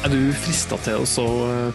Er 0.00 0.08
du 0.08 0.30
frista 0.32 0.78
til 0.80 1.02
å 1.20 1.24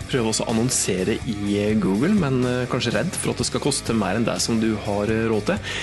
prøve 0.10 0.32
å 0.32 0.46
annonsere 0.50 1.20
i 1.30 1.60
Google, 1.78 2.16
men 2.18 2.40
kanskje 2.72 2.96
redd 2.96 3.12
for 3.14 3.36
at 3.36 3.44
det 3.44 3.46
skal 3.52 3.62
koste 3.62 3.94
mer 3.94 4.18
enn 4.18 4.26
det 4.26 4.40
som 4.42 4.58
du 4.58 4.72
har 4.88 5.12
råd 5.30 5.52
til? 5.52 5.76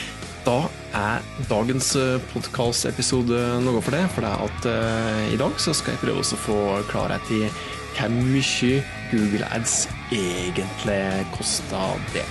Da 0.43 0.57
er 0.99 1.23
dagens 1.47 1.93
podkast-episode 2.33 3.39
noe 3.63 3.79
for 3.79 3.95
det. 3.95 4.03
For 4.11 4.27
det 4.27 4.33
er 4.35 4.43
at 4.49 5.31
i 5.31 5.39
dag 5.39 5.55
så 5.63 5.71
skal 5.71 5.95
jeg 5.95 6.03
prøve 6.03 6.27
å 6.27 6.43
få 6.49 6.59
klarhet 6.91 7.31
i 7.31 7.45
hvor 7.95 8.11
mye 8.11 8.83
Google 9.13 9.47
Ads 9.55 9.85
egentlig 10.11 11.03
koster 11.39 12.03
det. 12.11 12.27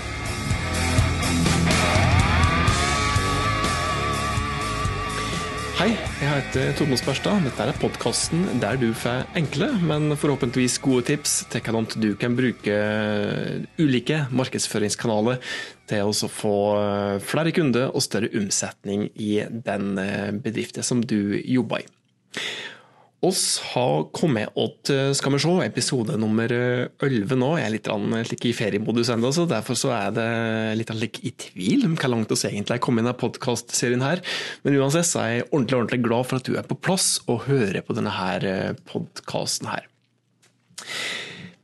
Hei, 5.82 5.96
jeg 6.22 6.30
heter 6.30 6.76
Tormod 6.78 7.00
Sperstad. 7.00 7.40
Dette 7.42 7.66
er 7.66 7.78
podkasten 7.82 8.44
der 8.62 8.76
du 8.78 8.92
får 8.94 9.24
enkle, 9.40 9.72
men 9.82 10.14
forhåpentligvis 10.14 10.76
gode 10.84 11.08
tips 11.08 11.40
til 11.50 11.64
hvordan 11.66 11.88
du 12.04 12.12
kan 12.22 12.36
bruke 12.38 12.76
ulike 13.82 14.20
markedsføringskanaler 14.30 15.40
til 15.90 16.12
å 16.12 16.30
få 16.30 16.54
flere 17.26 17.56
kunder 17.58 17.90
og 17.90 18.06
større 18.06 18.30
omsetning 18.44 19.08
i 19.18 19.40
den 19.42 19.98
bedriften 20.46 20.86
som 20.86 21.02
du 21.02 21.42
jobber 21.50 21.82
i 21.82 21.90
oss 23.26 23.62
har 23.72 24.08
kommet 24.16 24.50
til 24.88 25.14
skal 25.18 25.36
vi 25.36 25.40
se, 25.44 25.54
episode 25.66 26.18
nummer 26.20 26.52
11 26.52 27.38
nå. 27.38 27.52
Jeg 27.60 27.68
er 27.68 27.74
litt 27.76 27.90
slik 28.30 28.48
i 28.50 28.54
feriemodus 28.58 29.12
ennå, 29.14 29.30
så 29.36 29.46
derfor 29.50 29.78
så 29.78 29.94
er 29.96 30.16
det 30.16 30.28
litt 30.80 30.94
like, 30.98 31.22
i 31.22 31.34
tvil 31.46 31.86
om 31.90 31.96
hvor 31.96 32.14
langt 32.16 32.34
oss 32.34 32.48
egentlig 32.50 32.80
er 32.80 32.84
kommet 32.84 33.04
i 33.04 33.06
denne 33.06 33.18
podkastserien 33.22 34.06
her. 34.06 34.24
Men 34.66 34.80
uansett 34.82 35.10
så 35.10 35.24
er 35.24 35.34
jeg 35.36 35.50
ordentlig, 35.52 35.78
ordentlig 35.80 36.04
glad 36.08 36.30
for 36.30 36.42
at 36.42 36.50
du 36.50 36.58
er 36.58 36.68
på 36.68 36.80
plass 36.82 37.20
og 37.28 37.46
hører 37.50 37.84
på 37.86 37.98
denne 37.98 38.14
her 38.18 38.48
podkasten 38.90 39.70
her. 39.70 39.86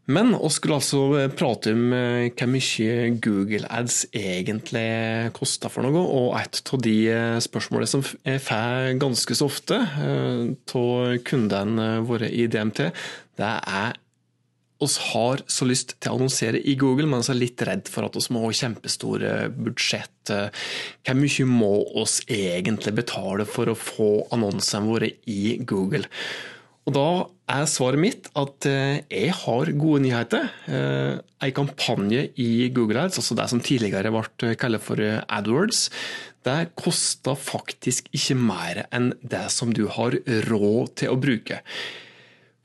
Men 0.08 0.32
vi 0.32 0.50
skulle 0.56 0.78
altså 0.80 1.02
eh, 1.20 1.32
prate 1.36 1.74
om 1.76 1.90
hva 1.92 2.30
hvor 2.32 2.52
mye 2.54 3.10
Google 3.24 3.68
Ads 3.68 4.06
egentlig 4.16 4.88
koster 5.36 5.72
for 5.72 5.84
noe. 5.84 6.00
Og 6.00 6.38
et 6.40 6.62
av 6.64 6.84
de 6.86 6.96
eh, 7.12 7.38
spørsmålene 7.44 7.92
som 7.92 8.06
jeg 8.24 8.44
får 8.48 8.98
ganske 9.02 9.38
så 9.38 9.50
ofte 9.52 9.82
av 9.84 11.24
kundene 11.28 11.90
våre 12.08 12.32
i 12.32 12.48
DMT, 12.48 12.86
det 13.38 13.54
er 13.68 13.98
oss 14.84 14.98
har 15.12 15.42
så 15.50 15.66
lyst 15.66 15.96
til 15.98 16.12
å 16.12 16.18
annonsere 16.20 16.60
i 16.62 16.76
Google, 16.78 17.08
men 17.10 17.24
vi 17.26 17.34
er 17.34 17.40
litt 17.40 17.64
redd 17.66 17.88
for 17.90 18.06
at 18.06 18.18
vi 18.18 18.26
må 18.36 18.44
ha 18.44 18.52
kjempestore 18.54 19.32
budsjett. 19.56 20.30
Hvor 20.30 21.18
mye 21.18 21.48
må 21.50 21.72
oss 21.98 22.20
egentlig 22.30 22.94
betale 23.00 23.48
for 23.50 23.72
å 23.72 23.80
få 23.80 24.12
annonsene 24.36 24.86
våre 24.88 25.10
i 25.34 25.58
Google? 25.66 26.06
Og 26.88 26.96
Da 26.96 27.10
er 27.52 27.68
svaret 27.68 28.00
mitt 28.00 28.30
at 28.40 28.66
eh, 28.68 29.02
jeg 29.12 29.34
har 29.36 29.72
gode 29.76 30.06
nyheter. 30.06 30.48
Eh, 30.72 31.20
en 31.44 31.56
kampanje 31.56 32.30
i 32.40 32.70
Google 32.72 33.04
Ads, 33.04 33.20
altså 33.20 33.36
det 33.36 33.50
som 33.52 33.62
tidligere 33.64 34.12
ble 34.16 34.56
kalt 34.60 34.84
for 34.86 35.04
AdWords, 35.04 35.90
det 36.48 36.72
koster 36.80 37.36
faktisk 37.36 38.08
ikke 38.16 38.40
mer 38.40 38.86
enn 38.96 39.12
det 39.20 39.50
som 39.52 39.76
du 39.76 39.86
har 39.92 40.16
råd 40.48 40.96
til 41.04 41.12
å 41.12 41.20
bruke. 41.20 41.60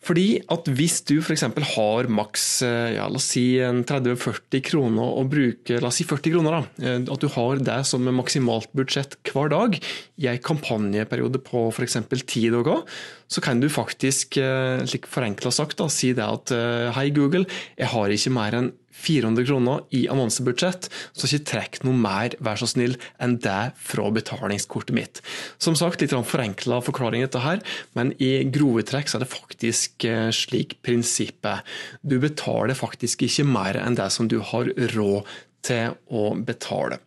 Fordi 0.02 0.26
at 0.50 0.66
hvis 0.74 0.98
du 1.06 1.16
f.eks. 1.20 1.44
har 1.76 2.08
maks 2.10 2.46
eh, 2.66 2.96
ja, 2.96 3.06
la 3.06 3.20
oss 3.20 3.28
si 3.36 3.44
30-40 3.62 4.64
kroner 4.66 5.18
å 5.20 5.22
bruke, 5.30 5.78
la 5.78 5.92
oss 5.92 6.00
si 6.00 6.06
40 6.08 6.34
kroner, 6.34 6.56
da, 6.56 6.62
eh, 6.82 6.98
at 7.06 7.22
du 7.22 7.28
har 7.36 7.62
det 7.62 7.78
som 7.86 8.10
maksimalt 8.18 8.72
budsjett 8.74 9.14
hver 9.30 9.52
dag 9.54 9.78
i 9.78 10.28
en 10.30 10.42
kampanjeperiode 10.42 11.42
på 11.46 11.68
f.eks. 11.70 12.00
ti 12.26 12.48
dager, 12.50 12.82
så 13.30 13.44
kan 13.44 13.62
du 13.62 13.70
faktisk, 13.72 14.40
eh, 14.42 14.82
slik 14.90 15.06
sagt, 15.52 15.78
da, 15.78 15.88
si 15.88 16.12
det 16.16 16.26
at 16.26 16.50
hei, 16.96 17.10
Google, 17.14 17.46
jeg 17.78 17.92
har 17.94 18.10
ikke 18.10 18.34
mer 18.34 18.58
enn 18.58 18.72
400 18.92 19.46
kroner 19.48 19.82
i 19.96 20.04
annonsebudsjett, 20.12 20.88
så 21.16 21.28
ikke 21.28 21.48
trekk 21.52 21.78
noe 21.86 21.96
mer, 21.96 22.36
vær 22.44 22.60
så 22.60 22.68
snill, 22.70 22.96
enn 23.22 23.38
det 23.42 23.72
fra 23.80 24.08
betalingskortet 24.14 24.94
mitt. 24.96 25.22
Som 25.62 25.76
sagt, 25.78 26.02
litt 26.02 26.14
forenkla 26.14 26.80
forklaring 26.84 27.24
dette 27.24 27.42
her, 27.42 27.62
men 27.98 28.12
i 28.22 28.44
grove 28.52 28.84
trekk 28.86 29.10
så 29.10 29.18
er 29.18 29.24
det 29.24 29.32
faktisk 29.32 30.06
eh, 30.08 30.28
slik 30.34 30.78
prinsippet. 30.84 31.66
Du 32.02 32.18
betaler 32.22 32.78
faktisk 32.78 33.24
ikke 33.26 33.48
mer 33.48 33.78
enn 33.80 33.98
det 33.98 34.10
som 34.14 34.28
du 34.30 34.40
har 34.52 34.70
råd 34.94 35.32
til 35.66 35.96
å 36.10 36.32
betale. 36.42 37.00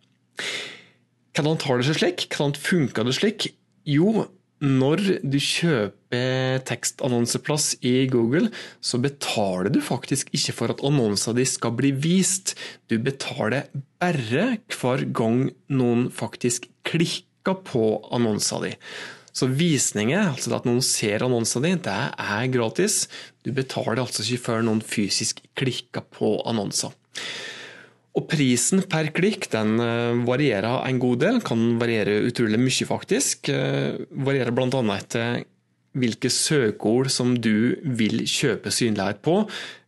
Hvordan 1.36 1.60
tar 1.60 1.80
det 1.80 1.88
seg 1.90 2.00
slik? 2.00 2.26
Hvordan 2.32 2.56
funker 2.56 3.06
det 3.06 3.16
slik? 3.18 3.50
Jo, 3.86 4.26
når 4.64 5.02
du 5.20 5.36
kjøper 5.36 6.62
tekstannonseplass 6.64 7.74
i 7.84 8.06
Google, 8.08 8.48
så 8.80 8.96
betaler 9.02 9.68
du 9.72 9.82
faktisk 9.84 10.30
ikke 10.36 10.54
for 10.56 10.72
at 10.72 10.80
annonsa 10.86 11.34
di 11.36 11.44
skal 11.48 11.74
bli 11.76 11.92
vist. 11.92 12.54
Du 12.88 12.96
betaler 12.96 13.68
bare 14.00 14.56
hver 14.72 15.04
gang 15.12 15.50
noen 15.68 16.08
faktisk 16.14 16.70
klikker 16.88 17.60
på 17.68 17.84
annonsa 18.16 18.62
di. 18.64 18.72
Så 19.36 19.50
visninger, 19.52 20.32
altså 20.32 20.54
at 20.56 20.64
noen 20.64 20.80
ser 20.80 21.26
annonsa 21.26 21.60
di, 21.60 21.74
det 21.76 21.98
er 22.16 22.46
gratis. 22.48 23.04
Du 23.44 23.52
betaler 23.52 24.00
altså 24.00 24.24
ikke 24.24 24.46
før 24.46 24.64
noen 24.64 24.80
fysisk 24.80 25.44
klikker 25.60 26.06
på 26.16 26.38
annonser. 26.48 26.96
Og 28.16 28.24
prisen 28.30 28.80
per 28.88 29.10
klikk 29.12 29.50
den 29.52 29.76
eh, 29.82 30.22
varierer 30.24 30.86
en 30.88 31.00
god 31.02 31.20
del, 31.20 31.42
kan 31.44 31.76
variere 31.80 32.22
utrolig 32.30 32.60
mye 32.62 32.88
faktisk. 32.88 33.50
Eh, 33.52 33.98
varierer 34.24 34.56
bl.a. 34.56 34.80
etter 34.96 35.44
hvilke 35.96 36.30
søkeord 36.32 37.08
som 37.12 37.34
du 37.40 37.76
vil 37.98 38.24
kjøpe 38.28 38.72
synlighet 38.72 39.22
på. 39.24 39.38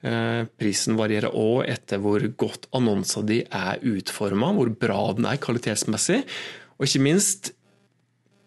Eh, 0.05 0.45
prisen 0.61 0.97
varierer 1.01 1.33
òg 1.37 1.69
etter 1.69 2.01
hvor 2.05 2.25
godt 2.41 2.69
annonsa 2.77 3.25
di 3.27 3.43
er 3.45 3.81
utforma, 3.89 4.53
hvor 4.57 4.73
bra 4.73 5.03
den 5.17 5.29
er 5.29 5.41
kvalitetsmessig, 5.41 6.23
og 6.79 6.89
ikke 6.89 7.05
minst 7.05 7.53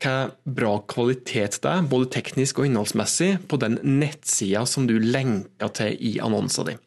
hva 0.01 0.31
bra 0.49 0.79
kvalitet 0.89 1.59
det 1.61 1.69
er, 1.69 1.85
både 1.89 2.09
teknisk 2.15 2.61
og 2.61 2.69
innholdsmessig, 2.69 3.35
på 3.49 3.59
den 3.61 3.77
nettsida 3.85 4.63
som 4.69 4.87
du 4.89 4.95
lenker 4.97 5.73
til 5.77 5.97
i 6.01 6.15
annonsa 6.23 6.65
din. 6.69 6.81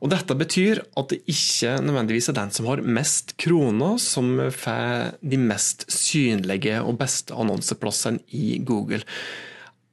Og 0.00 0.08
Dette 0.08 0.32
betyr 0.38 0.80
at 0.96 1.12
det 1.12 1.20
ikke 1.28 1.74
nødvendigvis 1.84 2.30
er 2.32 2.38
den 2.38 2.52
som 2.56 2.70
har 2.70 2.80
mest 2.80 3.34
kroner, 3.40 3.98
som 4.00 4.32
får 4.48 5.18
de 5.20 5.38
mest 5.40 5.84
synlige 5.92 6.80
og 6.80 6.96
beste 7.02 7.36
annonseplassene 7.36 8.24
i 8.32 8.58
Google. 8.64 9.04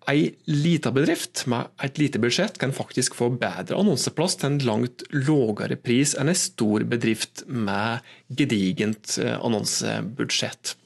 Ei 0.08 0.30
lita 0.48 0.94
bedrift 0.96 1.44
med 1.52 1.68
et 1.84 2.00
lite 2.00 2.22
budsjett 2.24 2.56
kan 2.62 2.72
faktisk 2.72 3.18
få 3.20 3.28
bedre 3.36 3.76
annonseplass 3.76 4.38
til 4.40 4.54
en 4.54 4.62
langt 4.64 5.04
lavere 5.12 5.76
pris 5.76 6.16
enn 6.16 6.32
en 6.32 6.40
stor 6.40 6.86
bedrift 6.88 7.44
med 7.52 8.06
gedigent 8.32 9.18
eh, 9.20 9.36
annonsebudsjett. 9.36 10.78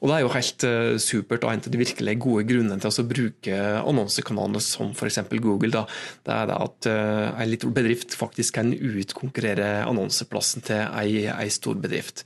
Og 0.00 0.08
Det 0.08 0.14
er 0.16 0.22
jo 0.24 0.32
helt 0.32 0.64
uh, 0.66 0.94
supert, 1.02 1.44
en 1.44 1.60
av 1.60 1.70
de 1.72 1.80
virkelig 1.80 2.16
gode 2.24 2.46
grunnene 2.48 2.80
til 2.80 3.02
å 3.02 3.06
bruke 3.08 3.60
annonsekanalene 3.82 4.62
som 4.64 4.92
f.eks. 4.96 5.20
Google, 5.36 5.70
da, 5.74 5.84
det 6.26 6.34
er 6.34 6.50
det 6.50 6.58
at 6.66 6.90
uh, 6.90 7.40
en 7.42 7.50
liten 7.52 7.74
bedrift 7.76 8.16
faktisk 8.18 8.58
kan 8.58 8.72
utkonkurrere 8.72 9.84
annonseplassen 9.86 10.64
til 10.66 10.82
en 10.82 11.52
stor 11.52 11.78
bedrift. 11.82 12.24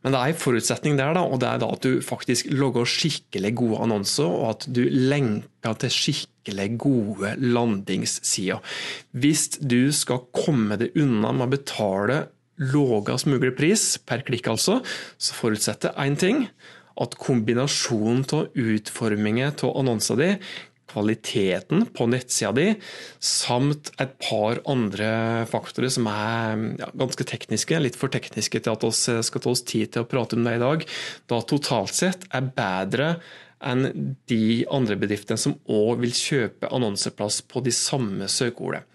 Men 0.00 0.14
det 0.14 0.20
er 0.20 0.32
en 0.32 0.40
forutsetning 0.40 0.96
der, 0.96 1.12
da, 1.16 1.26
og 1.28 1.42
det 1.42 1.48
er 1.50 1.60
da 1.60 1.68
at 1.74 1.84
du 1.84 2.00
faktisk 2.04 2.48
logger 2.54 2.88
skikkelig 2.88 3.52
gode 3.60 3.82
annonser, 3.84 4.30
og 4.30 4.54
at 4.54 4.68
du 4.72 4.86
lenker 4.88 5.76
til 5.82 5.92
skikkelig 5.92 6.68
gode 6.80 7.34
landingssider. 7.42 8.62
Hvis 9.12 9.58
du 9.60 9.92
skal 9.92 10.24
komme 10.32 10.80
deg 10.80 10.96
unna 10.96 11.34
med 11.36 11.50
å 11.50 11.52
betale 11.58 12.22
lavest 12.60 13.28
mulig 13.30 13.54
pris 13.58 13.94
per 14.06 14.24
klikk, 14.26 14.50
altså, 14.52 14.80
så 15.20 15.36
forutsetter 15.38 15.96
én 16.00 16.18
ting 16.20 16.46
at 17.00 17.16
kombinasjonen 17.20 18.26
av 18.36 18.58
utformingen 18.58 19.54
av 19.64 19.78
annonsa 19.80 20.16
di, 20.18 20.34
kvaliteten 20.90 21.84
på 21.94 22.06
nettsida 22.10 22.50
di, 22.56 22.66
samt 23.22 23.92
et 24.02 24.16
par 24.22 24.60
andre 24.68 25.10
faktorer 25.50 25.92
som 25.92 26.08
er 26.10 26.64
ja, 26.80 26.88
ganske 26.98 27.26
tekniske, 27.30 27.78
litt 27.78 27.98
for 27.98 28.12
tekniske 28.12 28.62
til 28.64 28.74
at 28.74 28.86
vi 28.86 29.20
skal 29.26 29.44
ta 29.44 29.52
oss 29.52 29.64
tid 29.66 29.94
til 29.94 30.04
å 30.04 30.10
prate 30.10 30.38
om 30.38 30.46
det 30.46 30.56
i 30.58 30.64
dag, 30.64 30.84
da 31.30 31.40
totalt 31.46 31.94
sett 31.96 32.26
er 32.34 32.50
bedre 32.56 33.14
enn 33.60 34.16
de 34.30 34.64
andre 34.72 34.96
bedriftene 35.00 35.40
som 35.40 35.58
òg 35.68 36.00
vil 36.02 36.16
kjøpe 36.16 36.70
annonseplass 36.72 37.42
på 37.48 37.62
de 37.64 37.74
samme 37.76 38.28
søkeordene. 38.32 38.86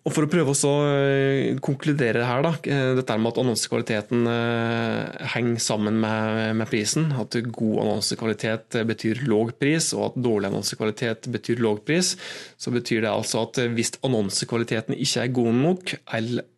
Og 0.00 0.14
For 0.16 0.24
å 0.24 0.30
prøve 0.32 0.54
å 0.54 0.70
eh, 0.88 1.58
konkludere 1.60 2.22
her, 2.24 2.40
da, 2.46 2.54
eh, 2.64 2.92
dette 2.96 3.16
med 3.20 3.34
at 3.34 3.40
annonsekvaliteten 3.42 4.22
eh, 4.32 5.26
henger 5.34 5.60
sammen 5.60 5.98
med, 6.00 6.56
med, 6.56 6.68
prisen. 6.70 7.10
At 7.20 7.36
god 7.52 7.82
annonsekvalitet 7.82 8.78
betyr 8.88 9.20
låg 9.28 9.52
pris, 9.60 9.90
og 9.96 10.06
at 10.06 10.16
dårlig 10.24 10.48
annonsekvalitet 10.48 11.28
betyr 11.34 11.60
låg 11.60 11.84
pris. 11.84 12.14
Så 12.56 12.72
betyr 12.72 13.04
det 13.04 13.12
altså 13.12 13.44
at 13.44 13.60
hvis 13.76 13.92
annonsekvaliteten 14.00 14.96
ikke 14.96 15.26
er 15.26 15.36
god 15.36 15.60
nok, 15.60 15.94
eller 16.16 16.48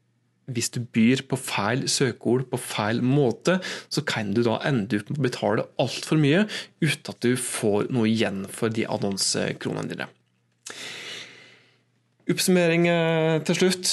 hvis 0.53 0.71
du 0.75 0.81
byr 0.94 1.25
på 1.27 1.39
feil 1.39 1.87
søkeord 1.91 2.47
på 2.50 2.62
feil 2.62 3.03
måte, 3.03 3.59
så 3.91 4.06
kan 4.06 4.31
du 4.35 4.43
da 4.47 4.61
ende 4.69 5.03
opp 5.03 5.11
med 5.11 5.19
å 5.23 5.29
betale 5.29 5.69
altfor 5.83 6.19
mye 6.21 6.47
uten 6.83 7.15
at 7.15 7.23
du 7.27 7.35
får 7.39 7.91
noe 7.94 8.11
igjen 8.11 8.44
for 8.50 8.71
de 8.75 8.87
annonsekronene 8.87 9.91
dine. 9.91 10.12
Oppsummering 12.30 12.84
til 13.48 13.56
slutt. 13.58 13.88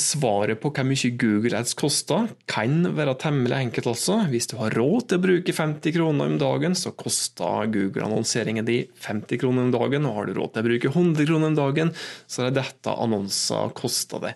Svaret 0.00 0.58
på 0.58 0.72
hvor 0.74 0.86
mye 0.88 1.10
Google 1.14 1.60
Ads 1.60 1.76
koster 1.78 2.26
kan 2.50 2.80
være 2.96 3.14
temmelig 3.22 3.54
enkelt. 3.54 3.86
altså. 3.92 4.16
Hvis 4.32 4.50
du 4.50 4.56
har 4.58 4.74
råd 4.74 5.06
til 5.06 5.20
å 5.20 5.22
bruke 5.22 5.54
50 5.54 5.94
kroner 5.94 6.26
om 6.26 6.38
dagen, 6.42 6.74
så 6.74 6.90
koster 6.90 7.70
Google-annonseringen 7.70 8.66
din 8.66 8.90
50 9.06 9.38
kroner 9.38 9.68
om 9.68 9.70
dagen. 9.70 10.08
Og 10.10 10.16
har 10.18 10.26
du 10.26 10.34
råd 10.40 10.56
til 10.56 10.64
å 10.64 10.68
bruke 10.68 10.90
100 10.90 11.28
kroner 11.30 11.52
om 11.52 11.58
dagen, 11.60 11.94
så 12.26 12.48
er 12.48 12.56
dette 12.58 12.98
annonser 13.06 13.70
koster 13.78 14.26
det. 14.26 14.34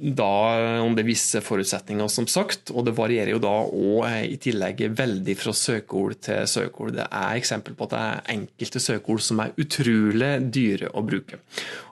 Da 0.00 0.80
om 0.80 0.94
det 0.96 1.02
er 1.04 1.10
visse 1.10 1.42
forutsetninger, 1.44 2.08
som 2.08 2.24
sagt. 2.30 2.72
Og 2.72 2.86
det 2.86 2.94
varierer 2.96 3.34
jo 3.34 3.40
da 3.42 3.52
òg 3.68 4.06
eh, 4.08 4.22
i 4.32 4.38
tillegg 4.40 4.80
veldig 4.96 5.34
fra 5.36 5.52
søkeord 5.56 6.16
til 6.24 6.46
søkeord. 6.48 6.94
Det 6.96 7.06
er 7.06 7.36
eksempel 7.36 7.76
på 7.76 7.88
at 7.88 7.94
det 7.94 8.00
er 8.04 8.22
enkelte 8.36 8.82
søkeord 8.82 9.24
som 9.24 9.42
er 9.44 9.52
utrolig 9.60 10.30
dyre 10.54 10.92
å 10.96 11.04
bruke. 11.04 11.42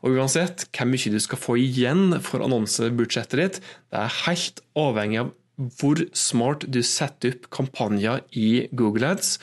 Og 0.00 0.16
uansett 0.16 0.68
hvor 0.72 0.88
mye 0.88 1.12
du 1.12 1.20
skal 1.20 1.42
få 1.42 1.58
igjen 1.60 2.16
for 2.24 2.44
annonsebudsjettet 2.46 3.42
ditt, 3.42 3.60
det 3.92 4.00
er 4.00 4.16
helt 4.24 4.64
avhengig 4.78 5.22
av 5.26 5.34
hvor 5.78 6.00
smart 6.14 6.64
du 6.70 6.80
setter 6.86 7.34
opp 7.34 7.50
kampanjer 7.54 8.22
i 8.38 8.68
Google 8.78 9.12
Ads. 9.12 9.36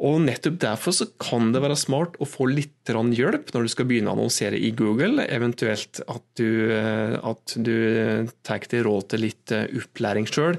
Og 0.00 0.22
Nettopp 0.24 0.56
derfor 0.62 0.94
så 0.96 1.06
kan 1.20 1.50
det 1.52 1.60
være 1.60 1.76
smart 1.76 2.14
å 2.20 2.28
få 2.28 2.46
litt 2.48 2.88
hjelp 2.88 3.52
når 3.52 3.66
du 3.66 3.70
skal 3.70 3.86
begynne 3.86 4.08
å 4.08 4.16
annonsere 4.16 4.56
i 4.56 4.72
Google. 4.72 5.26
Eventuelt 5.28 6.00
at 6.08 6.24
du, 6.40 6.72
eh, 6.72 7.18
at 7.20 7.54
du 7.56 8.26
tar 8.42 8.64
deg 8.64 8.86
råd 8.86 9.10
til 9.12 9.24
litt 9.26 9.52
eh, 9.52 9.68
opplæring 9.76 10.26
sjøl, 10.26 10.56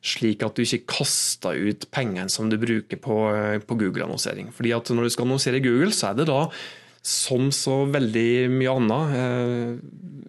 slik 0.00 0.42
at 0.42 0.56
du 0.56 0.64
ikke 0.64 0.88
kaster 0.88 1.58
ut 1.58 1.84
pengene 1.92 2.32
som 2.32 2.48
du 2.48 2.56
bruker 2.56 2.96
på, 2.96 3.18
eh, 3.34 3.58
på 3.60 3.76
Google-annonsering. 3.76 4.52
Fordi 4.56 4.72
at 4.72 4.88
Når 4.88 5.02
du 5.02 5.10
skal 5.10 5.26
annonsere 5.26 5.60
i 5.60 5.66
Google, 5.68 5.92
så 5.92 6.10
er 6.10 6.14
det 6.14 6.26
da 6.32 6.48
som 7.02 7.52
så 7.54 7.84
veldig 7.88 8.50
mye 8.50 8.72
annet 8.74 9.80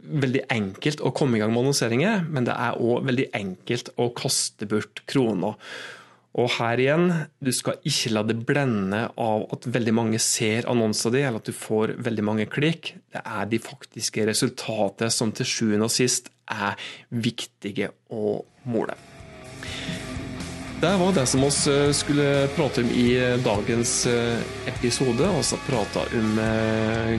veldig 0.10 0.44
enkelt 0.54 1.02
å 1.02 1.12
komme 1.16 1.38
i 1.38 1.42
gang 1.42 1.52
med 1.52 1.64
annonseringer, 1.64 2.28
men 2.30 2.46
det 2.48 2.54
er 2.54 2.78
òg 2.78 3.08
veldig 3.08 3.30
enkelt 3.36 3.90
å 3.98 4.10
kaste 4.16 4.68
bort 4.70 5.02
kroner. 5.10 5.58
Og 6.38 6.50
her 6.60 6.78
igjen, 6.78 7.08
du 7.42 7.50
skal 7.56 7.80
ikke 7.90 8.12
la 8.14 8.22
det 8.28 8.38
blende 8.46 9.08
av 9.18 9.48
at 9.56 9.66
veldig 9.74 9.94
mange 9.98 10.20
ser 10.22 10.68
annonsen 10.70 11.16
din, 11.16 11.26
eller 11.26 11.42
at 11.42 11.50
du 11.50 11.56
får 11.58 11.96
veldig 12.06 12.26
mange 12.26 12.46
klikk. 12.52 12.94
Det 13.10 13.24
er 13.24 13.50
de 13.50 13.62
faktiske 13.64 14.28
resultatene 14.30 15.10
som 15.14 15.34
til 15.34 15.50
sjuende 15.50 15.90
og 15.90 15.94
sist 15.94 16.30
er 16.50 16.78
viktige 17.10 17.90
å 18.14 18.44
måle. 18.70 18.98
Det 20.80 20.94
var 20.96 21.12
det 21.12 21.26
som 21.28 21.42
vi 21.44 21.50
eh, 21.74 21.90
skulle 21.92 22.28
prate 22.56 22.86
om 22.86 22.92
i 22.96 23.10
eh, 23.20 23.36
dagens 23.44 24.06
eh, 24.08 24.40
episode. 24.72 25.28
altså 25.28 25.60
prate 25.68 26.06
om 26.16 26.40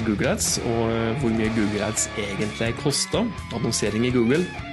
Google 0.06 0.30
Ads 0.32 0.58
og 0.64 1.20
hvor 1.20 1.36
mye 1.36 1.52
Google 1.58 1.84
Ads 1.90 2.08
egentlig 2.16 2.72
koster. 2.80 3.28
Annonsering 3.52 4.06
i 4.06 4.16
Google. 4.16 4.69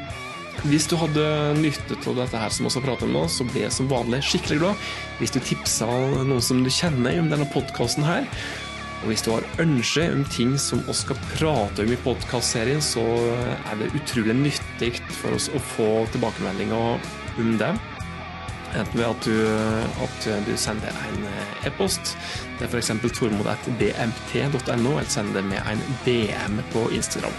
Hvis 0.65 0.88
du 0.89 0.95
hadde 0.98 1.24
nyttet 1.62 2.07
av 2.09 2.15
dette 2.18 2.39
her 2.42 2.54
som 2.54 2.65
vi 2.65 2.74
har 2.74 2.86
pratet 2.88 3.06
om 3.06 3.13
nå, 3.13 3.25
så 3.30 3.45
blir 3.45 3.68
jeg 3.68 3.75
som 3.75 3.89
vanlig 3.92 4.24
skikkelig 4.25 4.57
glad 4.63 4.88
hvis 5.19 5.33
du 5.33 5.38
tipsa 5.42 5.86
noen 5.88 6.42
som 6.44 6.63
du 6.65 6.71
kjenner 6.74 7.19
om 7.21 7.30
denne 7.30 7.45
podkasten 7.54 8.06
her. 8.07 8.25
Og 9.04 9.12
hvis 9.12 9.21
du 9.21 9.30
har 9.36 9.45
ønske 9.62 10.07
om 10.09 10.24
ting 10.33 10.56
som 10.62 10.81
vi 10.88 10.95
skal 10.98 11.19
prate 11.36 11.86
om 11.86 11.94
i 11.94 12.00
podkastserien, 12.01 12.81
så 12.81 13.04
er 13.69 13.77
det 13.77 13.92
utrolig 14.00 14.33
nyttig 14.39 14.95
for 15.19 15.38
oss 15.38 15.51
å 15.54 15.62
få 15.75 15.92
tilbakemeldinger 16.15 16.98
om 17.38 17.54
det. 17.62 17.75
Enten 18.75 19.00
ved 19.00 19.07
at 19.07 19.25
du, 19.30 19.38
at 20.04 20.30
du 20.50 20.54
sender 20.59 20.98
en 21.07 21.27
e-post. 21.69 22.18
Det 22.57 22.65
er 22.65 22.74
f.eks. 22.74 22.92
tormod.bmt.no, 23.19 24.98
eller 24.98 25.12
sender 25.13 25.45
med 25.45 25.62
en 25.69 25.86
DM 26.06 26.59
på 26.74 26.89
Instagram. 26.98 27.38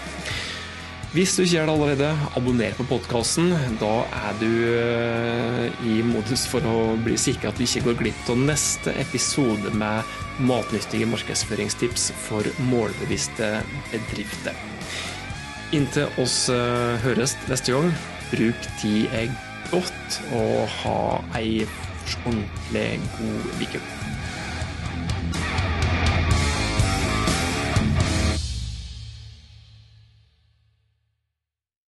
Hvis 1.09 1.31
du 1.33 1.41
ikke 1.41 1.55
gjør 1.55 1.65
det 1.65 1.73
allerede, 1.73 2.07
abonner 2.37 2.75
på 2.77 2.83
podkasten. 2.85 3.47
Da 3.81 3.93
er 4.13 4.35
du 4.37 4.51
eh, 4.69 5.79
i 5.89 6.03
modus 6.05 6.43
for 6.45 6.61
å 6.69 6.93
bli 7.01 7.15
sikker 7.17 7.49
at 7.49 7.57
du 7.57 7.63
ikke 7.65 7.81
går 7.87 7.97
glipp 8.03 8.29
av 8.29 8.37
neste 8.37 8.93
episode 9.01 9.71
med 9.73 10.05
matnyttige 10.45 11.09
markedsføringstips 11.09 12.11
for 12.27 12.45
målbevisste 12.69 13.49
bedrifter. 13.89 14.53
Inntil 15.73 16.13
oss 16.21 16.43
eh, 16.53 17.01
høres 17.01 17.33
neste 17.49 17.73
gang, 17.73 17.89
bruk 18.29 18.69
tid 18.77 19.09
godt 19.73 20.21
og 20.29 20.69
ha 20.83 20.99
ei 21.41 21.65
ordentlig 22.27 22.99
god 23.17 23.65
uke. 23.65 23.81